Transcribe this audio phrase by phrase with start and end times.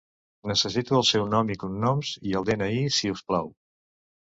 [0.51, 3.55] Necessito el seu nom i cognoms i el de-ena-i, si us plau.